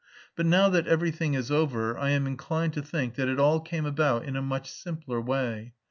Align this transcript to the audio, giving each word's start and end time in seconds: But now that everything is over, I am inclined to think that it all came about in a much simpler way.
But 0.35 0.47
now 0.47 0.67
that 0.69 0.87
everything 0.87 1.35
is 1.35 1.51
over, 1.51 1.95
I 1.95 2.09
am 2.09 2.25
inclined 2.25 2.73
to 2.73 2.81
think 2.81 3.13
that 3.13 3.27
it 3.27 3.39
all 3.39 3.59
came 3.59 3.85
about 3.85 4.25
in 4.25 4.35
a 4.35 4.41
much 4.41 4.71
simpler 4.71 5.21
way. 5.21 5.75